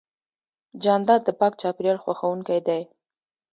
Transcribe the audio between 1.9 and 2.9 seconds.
خوښوونکی دی.